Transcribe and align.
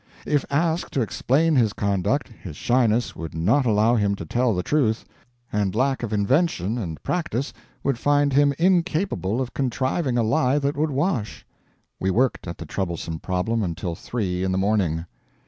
If 0.25 0.43
asked 0.49 0.93
to 0.93 1.01
explain 1.01 1.55
his 1.55 1.73
conduct, 1.73 2.27
his 2.29 2.57
shyness 2.57 3.15
would 3.15 3.35
not 3.35 3.67
allow 3.67 3.95
him 3.97 4.15
to 4.15 4.25
tell 4.25 4.55
the 4.55 4.63
truth, 4.63 5.05
and 5.53 5.75
lack 5.75 6.01
of 6.01 6.11
invention 6.11 6.79
and 6.79 7.03
practice 7.03 7.53
would 7.83 7.99
find 7.99 8.33
him 8.33 8.51
incapable 8.57 9.39
of 9.39 9.53
contriving 9.53 10.17
a 10.17 10.23
lie 10.23 10.57
that 10.57 10.75
would 10.75 10.89
wash. 10.89 11.45
We 11.99 12.09
worked 12.09 12.47
at 12.47 12.57
the 12.57 12.65
troublesome 12.65 13.19
problem 13.19 13.61
until 13.61 13.93
three 13.93 14.43
in 14.43 14.51
the 14.51 14.57
morning. 14.57 15.05